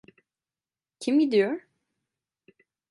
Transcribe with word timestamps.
Kim 0.99 1.19
gidiyor? 1.19 1.61